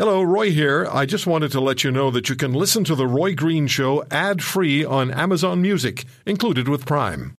[0.00, 0.88] Hello, Roy here.
[0.90, 3.66] I just wanted to let you know that you can listen to The Roy Green
[3.66, 7.34] Show ad free on Amazon Music, included with Prime.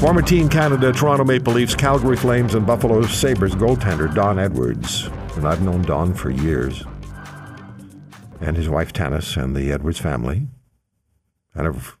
[0.00, 5.08] Former Team Canada, Toronto Maple Leafs, Calgary Flames, and Buffalo Sabres goaltender Don Edwards.
[5.36, 6.82] And I've known Don for years.
[8.40, 10.48] And his wife Tanis and the Edwards family.
[11.54, 11.96] And I've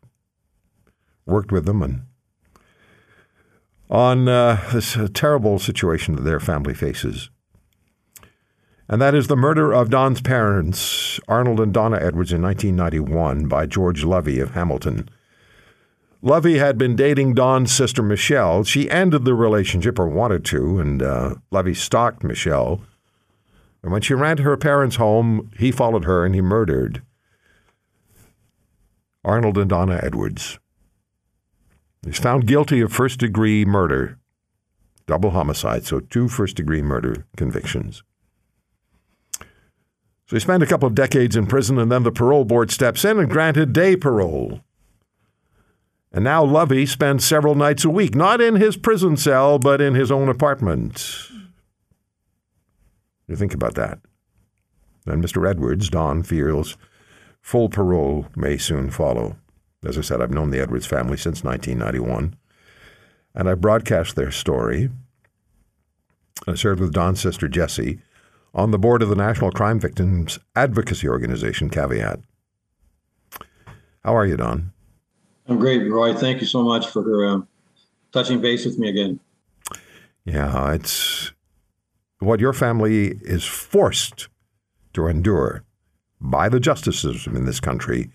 [1.24, 2.02] worked with them and
[3.88, 7.30] on uh, this uh, terrible situation that their family faces
[8.88, 13.66] and that is the murder of Don's parents, Arnold and Donna Edwards, in 1991 by
[13.66, 15.08] George Lovey of Hamilton.
[16.22, 18.64] Lovey had been dating Don's sister Michelle.
[18.64, 22.80] She ended the relationship, or wanted to, and uh, Lovey stalked Michelle.
[23.82, 27.02] And when she ran to her parents' home, he followed her and he murdered
[29.24, 30.58] Arnold and Donna Edwards.
[32.04, 34.18] He's found guilty of first degree murder,
[35.06, 38.02] double homicide, so two first degree murder convictions.
[40.28, 43.02] So he spent a couple of decades in prison, and then the parole board steps
[43.02, 44.60] in and granted day parole.
[46.12, 49.94] And now Lovey spends several nights a week, not in his prison cell, but in
[49.94, 51.30] his own apartment.
[53.26, 54.00] You think about that.
[55.06, 55.48] And Mr.
[55.48, 56.76] Edwards, Don feels
[57.40, 59.36] full parole may soon follow.
[59.82, 62.36] As I said, I've known the Edwards family since 1991,
[63.34, 64.90] and I broadcast their story.
[66.46, 68.00] I served with Don's sister Jessie
[68.58, 72.18] on the board of the National Crime Victims Advocacy Organization, Caveat.
[74.02, 74.72] How are you, Don?
[75.46, 76.12] I'm great, Roy.
[76.12, 77.40] Thank you so much for uh,
[78.10, 79.20] touching base with me again.
[80.24, 81.30] Yeah, it's
[82.18, 84.28] what your family is forced
[84.92, 85.62] to endure
[86.20, 88.10] by the justice system in this country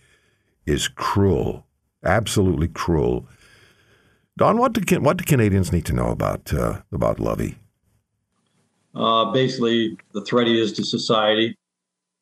[0.65, 1.65] is cruel,
[2.03, 3.25] absolutely cruel.
[4.37, 7.55] Don, what do what do Canadians need to know about uh, about Lovey?
[8.95, 11.57] Uh, basically, the threat he is to society.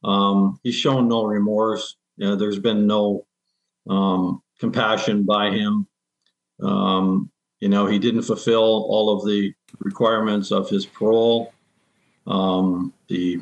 [0.04, 1.96] Um, he's shown no remorse.
[2.18, 3.26] You know, there's been no
[3.90, 5.88] um, compassion by him.
[6.62, 7.30] Um,
[7.60, 11.54] you know, he didn't fulfill all of the requirements of his parole.
[12.28, 13.42] Um, the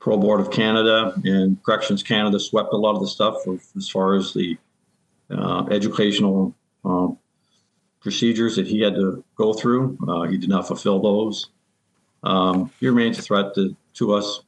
[0.00, 3.88] Parole Board of Canada and Corrections Canada swept a lot of the stuff of, as
[3.88, 4.56] far as the
[5.30, 7.08] uh, educational uh,
[8.00, 9.96] procedures that he had to go through.
[10.06, 11.48] Uh, he did not fulfill those.
[12.24, 14.40] Um, he remains a threat to, to us.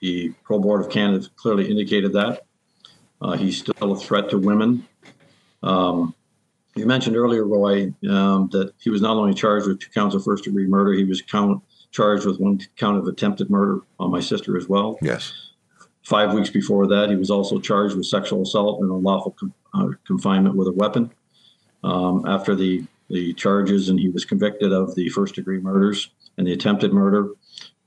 [0.00, 2.42] The Pro Board of Canada clearly indicated that.
[3.22, 4.86] Uh, he's still a threat to women.
[5.62, 6.14] Um,
[6.74, 10.24] you mentioned earlier, Roy, um, that he was not only charged with two counts of
[10.24, 14.20] first degree murder, he was count, charged with one count of attempted murder on my
[14.20, 14.98] sister as well.
[15.02, 15.32] Yes.
[16.04, 19.88] Five weeks before that, he was also charged with sexual assault and unlawful com- uh,
[20.06, 21.10] confinement with a weapon.
[21.84, 26.46] Um, after the, the charges, and he was convicted of the first degree murders and
[26.46, 27.30] the attempted murder,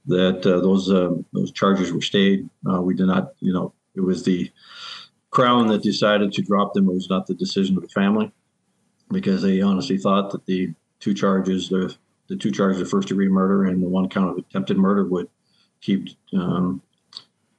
[0.06, 2.50] that uh, those uh, those charges were stayed.
[2.69, 4.51] Uh, we did not, you know, it was the
[5.31, 6.88] Crown that decided to drop them.
[6.88, 8.31] It was not the decision of the family
[9.12, 11.95] because they honestly thought that the two charges, the
[12.28, 15.28] the two charges of first degree murder and the one count of attempted murder, would
[15.81, 16.81] keep um,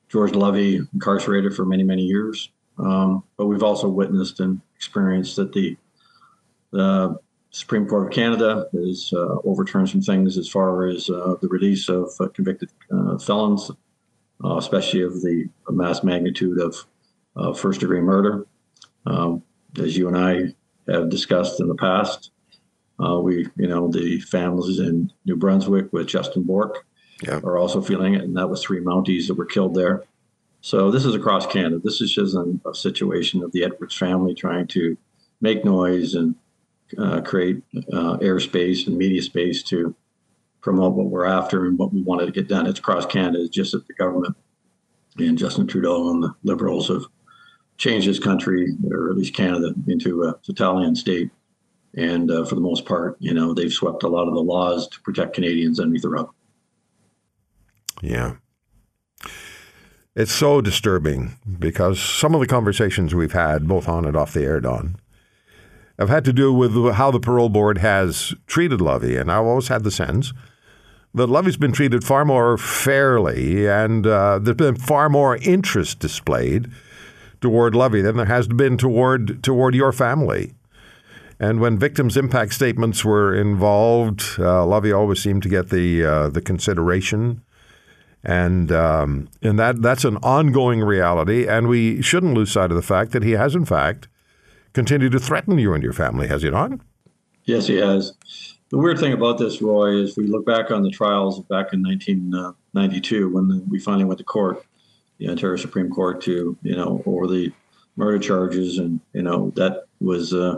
[0.09, 2.51] George Lovey incarcerated for many many years.
[2.79, 5.77] Um, but we've also witnessed and experienced that the
[6.71, 7.19] the
[7.55, 11.89] Supreme Court of Canada has uh, overturned some things as far as uh, the release
[11.89, 13.71] of uh, convicted uh, felons,
[14.45, 18.45] uh, especially of the mass magnitude of first degree murder.
[19.07, 19.45] Um,
[19.79, 22.33] as you and I have discussed in the past,
[22.99, 26.85] uh, we, you know, the families in New Brunswick with Justin Bourque
[27.23, 27.39] yeah.
[27.45, 30.03] are also feeling it, and that was three Mounties that were killed there.
[30.61, 31.79] So this is across Canada.
[31.79, 34.97] This is just a, a situation of the Edwards family trying to
[35.41, 36.35] make noise and
[36.99, 37.63] uh, create
[37.93, 39.95] uh, airspace and media space to
[40.61, 42.67] promote what we're after and what we wanted to get done.
[42.67, 43.43] It's across Canada.
[43.43, 44.37] It's just that the government
[45.19, 47.05] and Justin Trudeau and the Liberals have
[47.77, 51.31] changed this country, or at least Canada, into a totalitarian state.
[51.97, 54.89] And uh, for the most part, you know, they've swept a lot of the laws
[54.89, 56.33] to protect Canadians underneath the rug.
[58.01, 58.37] Yeah.
[60.17, 64.45] It's so disturbing because some of the conversations we've had, both on and off the
[64.45, 64.97] air, Don,
[65.99, 69.17] have had to do with how the parole board has treated Lovey.
[69.17, 70.33] And I've always had the sense
[71.15, 76.71] that Lovey's been treated far more fairly and uh, there's been far more interest displayed
[77.41, 80.55] toward Lovey than there has been toward toward your family.
[81.39, 86.29] And when victims' impact statements were involved, uh, Lovey always seemed to get the uh,
[86.29, 87.43] the consideration,
[88.23, 91.47] and um, and that that's an ongoing reality.
[91.47, 94.09] And we shouldn't lose sight of the fact that he has, in fact,
[94.75, 96.73] continued to threaten you and your family, has he not?
[97.45, 98.13] Yes, he has.
[98.71, 101.83] the weird thing about this, Roy, is we look back on the trials back in
[101.83, 104.65] 1992 when we finally went to court,
[105.19, 107.53] the Ontario Supreme Court, to you know over the
[107.97, 110.57] murder charges, and you know that was uh,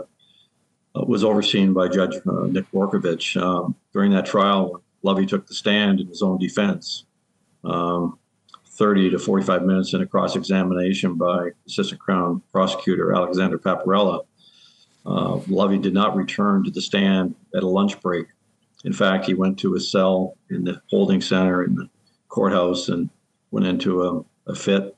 [0.95, 3.39] was overseen by Judge uh, Nick Borkovich.
[3.41, 7.05] Um, during that trial, Lovey took the stand in his own defense.
[7.63, 8.17] Um,
[8.77, 14.25] 30 to 45 minutes in a cross examination by Assistant Crown Prosecutor Alexander Paparella.
[15.05, 18.27] Uh, Lovey did not return to the stand at a lunch break.
[18.83, 21.89] In fact, he went to his cell in the holding center in the
[22.29, 23.09] courthouse and
[23.51, 24.95] went into a, a fit.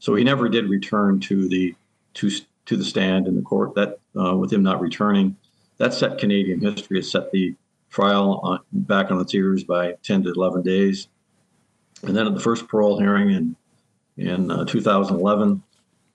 [0.00, 1.74] So he never did return to the
[2.14, 2.30] to
[2.66, 3.74] to the stand in the court.
[3.74, 5.36] That uh, with him not returning,
[5.78, 6.98] that set Canadian history.
[6.98, 7.54] It set the
[7.90, 11.08] trial on, back on its ears by 10 to 11 days.
[12.06, 13.56] And then at the first parole hearing in
[14.16, 15.62] in uh, 2011,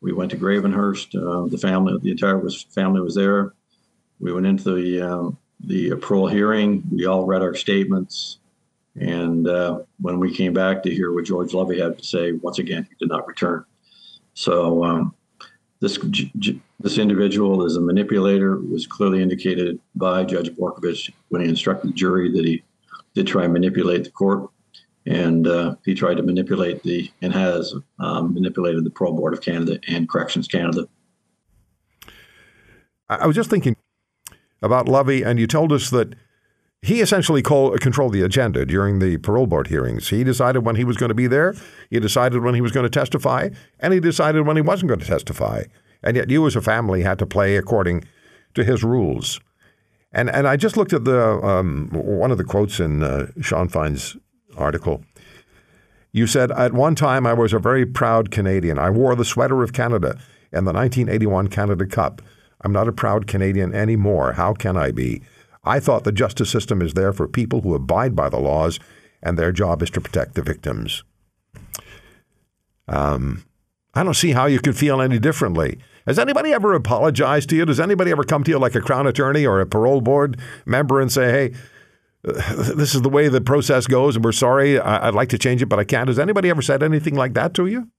[0.02, 1.16] we went to Gravenhurst.
[1.16, 3.54] Uh, the family, the entire was, family was there.
[4.20, 6.84] We went into the um, the parole hearing.
[6.92, 8.40] We all read our statements,
[8.96, 12.60] and uh, when we came back to hear what George Lovey had to say, once
[12.60, 13.66] again he did not return.
[14.34, 15.14] So um,
[15.80, 16.00] this
[16.80, 18.56] this individual is a manipulator.
[18.56, 22.64] It was clearly indicated by Judge Borkovich when he instructed the jury that he
[23.14, 24.50] did try and manipulate the court
[25.10, 29.42] and uh, he tried to manipulate the and has um, manipulated the Parole Board of
[29.42, 30.88] Canada and Corrections Canada.
[33.10, 33.76] I was just thinking
[34.62, 36.14] about Lovey, and you told us that
[36.84, 40.10] he essentially call, controlled the agenda during the parole board hearings.
[40.10, 41.56] He decided when he was going to be there,
[41.90, 45.00] he decided when he was going to testify, and he decided when he wasn't going
[45.00, 45.64] to testify.
[46.04, 48.04] And yet, you as a family had to play according
[48.54, 49.42] to his rules.
[50.12, 53.68] And and I just looked at the um, one of the quotes in uh, Sean
[53.70, 54.16] Fine's
[54.58, 55.04] article.
[56.12, 58.80] You said, At one time, I was a very proud Canadian.
[58.80, 60.20] I wore the sweater of Canada
[60.52, 62.22] in the 1981 Canada Cup.
[62.62, 64.34] I'm not a proud Canadian anymore.
[64.34, 65.22] How can I be?
[65.64, 68.80] I thought the justice system is there for people who abide by the laws,
[69.22, 71.04] and their job is to protect the victims.
[72.88, 73.46] Um,
[73.94, 75.80] I don't see how you could feel any differently.
[76.08, 77.66] Has anybody ever apologized to you?
[77.66, 81.00] Does anybody ever come to you like a Crown attorney or a parole board member
[81.00, 81.60] and say, hey,
[82.24, 84.80] this is the way the process goes, and we're sorry.
[84.80, 86.10] I'd like to change it, but I can't.
[86.10, 87.90] Has anybody ever said anything like that to you?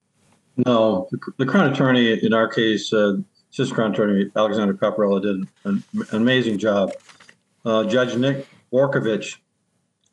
[0.57, 1.09] No.
[1.39, 3.17] The, Crown Attorney, in our case, uh,
[3.51, 5.83] Assistant Crown Attorney Alexander Paparella did an,
[6.13, 6.93] amazing job.
[7.65, 9.37] Uh, Judge Nick Borkovich,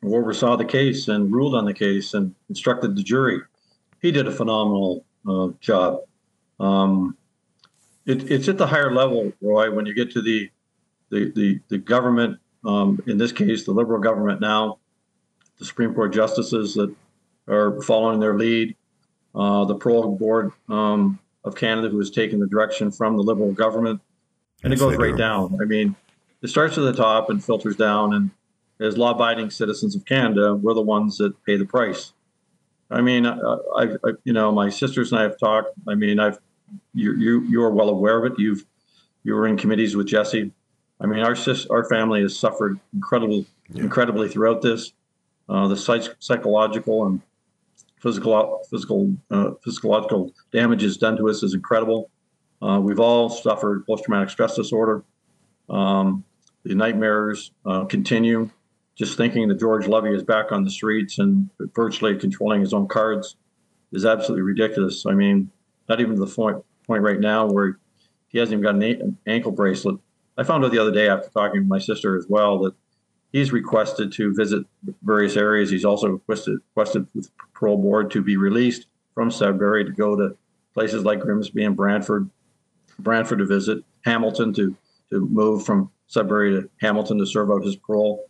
[0.00, 3.40] who oversaw the case and ruled on the case and instructed the jury,
[4.00, 6.00] he did a phenomenal uh, job.
[6.60, 7.16] Um,
[8.06, 10.50] it, it's at the higher level, Roy, when you get to the
[11.10, 14.78] the, the, the government um, in this case, the Liberal government now,
[15.58, 16.94] the Supreme Court justices that
[17.48, 18.76] are following their lead,
[19.34, 23.52] uh, the Parole Board um, of Canada, who has taken the direction from the Liberal
[23.52, 24.00] government,
[24.62, 25.18] and yes, it goes right do.
[25.18, 25.58] down.
[25.60, 25.94] I mean,
[26.42, 28.30] it starts at the top and filters down, and
[28.80, 32.12] as law-abiding citizens of Canada, we're the ones that pay the price.
[32.90, 33.36] I mean, I,
[33.76, 35.70] I, I you know, my sisters and I have talked.
[35.88, 36.38] I mean, I've
[36.94, 38.38] you you you are well aware of it.
[38.38, 38.64] You've
[39.24, 40.52] you were in committees with Jesse
[41.00, 41.36] I mean, our
[41.70, 43.82] our family has suffered incredibly, yeah.
[43.82, 44.92] incredibly throughout this.
[45.48, 47.22] Uh, the psych- psychological and
[48.00, 52.10] physical, physical, uh, physiological damages done to us is incredible.
[52.60, 55.04] Uh, we've all suffered post-traumatic stress disorder.
[55.70, 56.24] Um,
[56.64, 58.50] the nightmares uh, continue.
[58.96, 62.88] Just thinking that George Lovey is back on the streets and virtually controlling his own
[62.88, 63.36] cards
[63.92, 65.06] is absolutely ridiculous.
[65.06, 65.50] I mean,
[65.88, 67.78] not even to the point point right now where
[68.28, 69.98] he hasn't even got an ankle bracelet
[70.38, 72.74] I found out the other day after talking to my sister as well that
[73.32, 74.64] he's requested to visit
[75.02, 75.68] various areas.
[75.70, 80.36] He's also requested requested with parole board to be released from Sudbury to go to
[80.74, 82.30] places like Grimsby and Brantford,
[83.00, 84.76] Brantford to visit Hamilton to
[85.10, 88.24] to move from Sudbury to Hamilton to serve out his parole.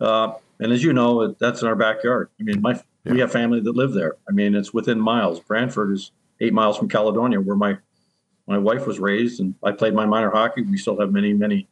[0.00, 2.28] Uh, and as you know, that's in our backyard.
[2.40, 3.12] I mean, my yeah.
[3.12, 4.16] we have family that live there.
[4.28, 5.38] I mean, it's within miles.
[5.38, 7.78] Brantford is eight miles from Caledonia, where my
[8.46, 10.62] my wife was raised, and I played my minor hockey.
[10.62, 11.66] We still have many, many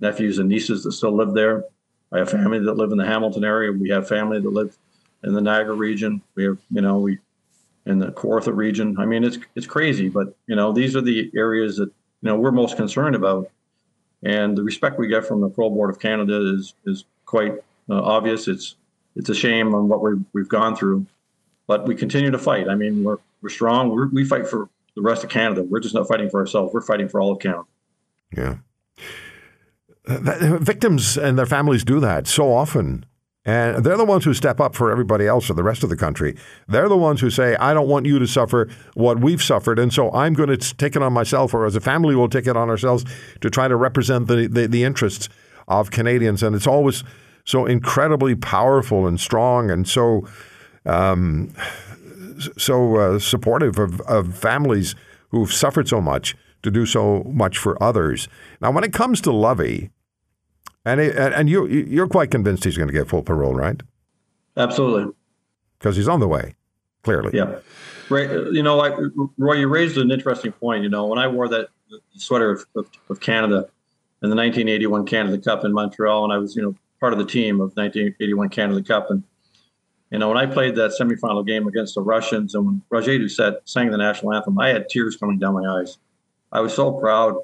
[0.00, 1.64] nephews and nieces that still live there.
[2.12, 3.72] I have family that live in the Hamilton area.
[3.72, 4.76] We have family that live
[5.24, 6.22] in the Niagara region.
[6.34, 7.18] We have, you know, we
[7.86, 8.96] in the Kawartha region.
[8.98, 12.36] I mean, it's it's crazy, but you know, these are the areas that you know
[12.36, 13.50] we're most concerned about,
[14.22, 17.54] and the respect we get from the Parole Board of Canada is is quite
[17.88, 18.48] uh, obvious.
[18.48, 18.74] It's
[19.14, 21.06] it's a shame on what we've we've gone through,
[21.66, 22.68] but we continue to fight.
[22.68, 23.90] I mean, we're we're strong.
[23.90, 25.62] We're, we fight for the rest of Canada.
[25.62, 26.74] We're just not fighting for ourselves.
[26.74, 27.64] We're fighting for all of Canada.
[28.36, 28.56] Yeah.
[30.06, 33.06] Victims and their families do that so often.
[33.44, 35.96] And they're the ones who step up for everybody else in the rest of the
[35.96, 36.36] country.
[36.66, 39.78] They're the ones who say, I don't want you to suffer what we've suffered.
[39.78, 42.48] And so I'm going to take it on myself, or as a family, we'll take
[42.48, 43.04] it on ourselves
[43.40, 45.28] to try to represent the, the, the interests
[45.68, 47.02] of Canadians, and it's always
[47.44, 50.26] so incredibly powerful and strong, and so
[50.84, 51.52] um,
[52.56, 54.94] so uh, supportive of, of families
[55.30, 58.28] who've suffered so much to do so much for others.
[58.60, 59.90] Now, when it comes to Lovey,
[60.84, 63.80] and it, and you you're quite convinced he's going to get full parole, right?
[64.56, 65.12] Absolutely,
[65.78, 66.54] because he's on the way.
[67.02, 67.56] Clearly, yeah.
[68.08, 68.30] Right.
[68.30, 68.94] You know, like
[69.36, 70.84] Roy, you raised an interesting point.
[70.84, 71.68] You know, when I wore that
[72.16, 73.68] sweater of, of, of Canada
[74.22, 77.26] in the 1981 Canada Cup in Montreal, and I was you know part of the
[77.26, 79.22] team of 1981 Canada Cup, and
[80.10, 83.62] you know when I played that semifinal game against the Russians, and when Roger Doucet
[83.64, 85.98] sang the national anthem, I had tears coming down my eyes.
[86.52, 87.36] I was so proud.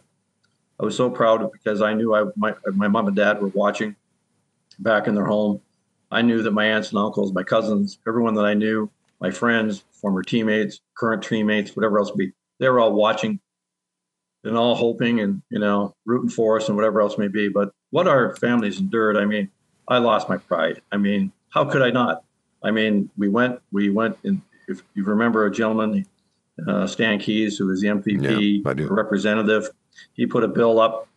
[0.80, 3.96] I was so proud because I knew I my my mom and dad were watching
[4.78, 5.60] back in their home.
[6.10, 8.90] I knew that my aunts and uncles, my cousins, everyone that I knew,
[9.20, 13.40] my friends, former teammates, current teammates, whatever else be, they were all watching
[14.44, 17.48] and all hoping and you know rooting for us and whatever else may be.
[17.48, 19.50] But what our families endured, I mean,
[19.88, 20.80] I lost my pride.
[20.90, 22.24] I mean, how could I not?
[22.64, 26.06] I mean, we went, we went, and if you remember a gentleman,
[26.66, 29.70] uh, Stan Keyes, who was the MVP yeah, representative.
[30.14, 31.08] He put a bill up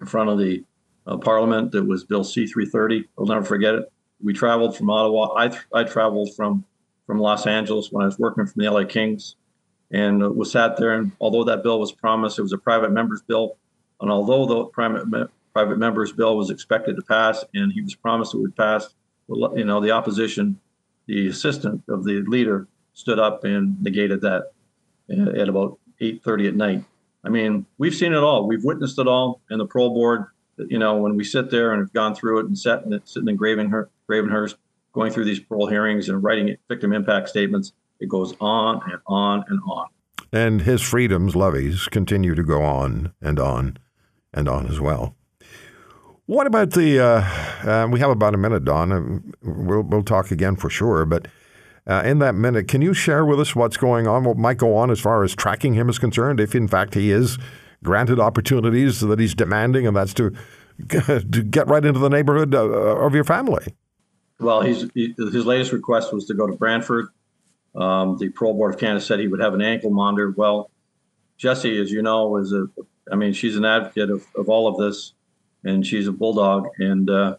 [0.00, 0.62] in front of the
[1.06, 3.04] uh, Parliament that was Bill C-330.
[3.18, 3.90] I'll never forget it.
[4.22, 5.34] We traveled from Ottawa.
[5.34, 6.64] I, I traveled from
[7.06, 9.36] from Los Angeles when I was working from the LA Kings,
[9.92, 10.94] and uh, was sat there.
[10.94, 13.56] And although that bill was promised, it was a private member's bill,
[14.00, 17.94] and although the private me- private member's bill was expected to pass, and he was
[17.94, 18.94] promised it would pass,
[19.28, 20.60] you know, the opposition,
[21.06, 24.52] the assistant of the leader, stood up and negated that
[25.10, 26.84] uh, at about 8.30 at night.
[27.24, 28.46] I mean, we've seen it all.
[28.46, 29.40] We've witnessed it all.
[29.50, 32.46] And the parole board, you know, when we sit there and have gone through it
[32.46, 34.54] and sat in it, sitting in Gravenhurst,
[34.92, 39.44] going through these parole hearings and writing victim impact statements, it goes on and on
[39.48, 39.88] and on.
[40.32, 43.78] And his freedoms, Lovey's continue to go on and on
[44.32, 45.15] and on as well.
[46.26, 46.98] What about the?
[46.98, 49.32] Uh, uh, we have about a minute, Don.
[49.42, 51.06] We'll we'll talk again for sure.
[51.06, 51.28] But
[51.86, 54.76] uh, in that minute, can you share with us what's going on, what might go
[54.76, 57.38] on as far as tracking him is concerned, if in fact he is
[57.84, 60.32] granted opportunities that he's demanding, and that's to,
[60.88, 63.74] to get right into the neighborhood uh, of your family?
[64.40, 67.08] Well, he's, he, his latest request was to go to Brantford.
[67.76, 70.34] Um, the Parole Board of Canada said he would have an ankle monitor.
[70.36, 70.70] Well,
[71.38, 72.66] Jesse, as you know, is a,
[73.12, 75.12] I mean, she's an advocate of, of all of this,
[75.64, 76.68] and she's a bulldog.
[76.78, 77.36] And uh,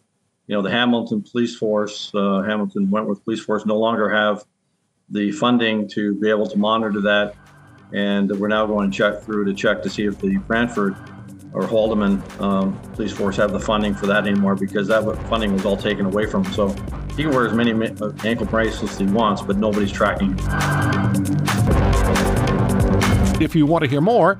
[0.47, 4.45] you know, the Hamilton Police Force, uh, Hamilton Wentworth Police Force, no longer have
[5.09, 7.35] the funding to be able to monitor that.
[7.93, 10.95] And we're now going to check through to check to see if the Brantford
[11.53, 15.65] or Haldimand um, Police Force have the funding for that anymore because that funding was
[15.65, 16.43] all taken away from.
[16.45, 16.69] So
[17.15, 20.37] he can wear as many uh, ankle bracelets as he wants, but nobody's tracking.
[23.41, 24.39] If you want to hear more,